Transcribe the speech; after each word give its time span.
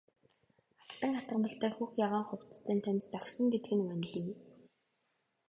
Алтан 0.87 1.13
хатгамалтай 1.17 1.71
хөх 1.77 1.91
ягаан 2.05 2.25
хувцас 2.27 2.59
тань 2.65 2.83
танд 2.85 3.01
зохисон 3.11 3.45
гэдэг 3.53 3.73
нь 3.75 3.85
ванлий! 3.87 4.29